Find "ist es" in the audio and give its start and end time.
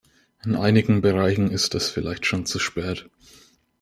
1.51-1.91